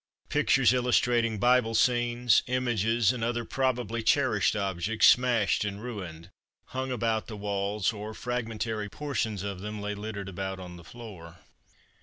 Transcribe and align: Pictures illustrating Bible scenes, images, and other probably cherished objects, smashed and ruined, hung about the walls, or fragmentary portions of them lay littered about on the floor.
Pictures 0.29 0.73
illustrating 0.73 1.37
Bible 1.37 1.75
scenes, 1.75 2.41
images, 2.47 3.13
and 3.13 3.23
other 3.23 3.45
probably 3.45 4.01
cherished 4.01 4.55
objects, 4.55 5.05
smashed 5.05 5.63
and 5.63 5.79
ruined, 5.79 6.31
hung 6.69 6.91
about 6.91 7.27
the 7.27 7.37
walls, 7.37 7.93
or 7.93 8.15
fragmentary 8.15 8.89
portions 8.89 9.43
of 9.43 9.59
them 9.61 9.79
lay 9.79 9.93
littered 9.93 10.27
about 10.29 10.59
on 10.59 10.75
the 10.77 10.83
floor. 10.83 11.37